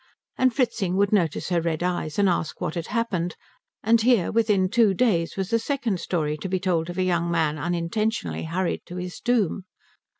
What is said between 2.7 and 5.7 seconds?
had happened; and here within two days was a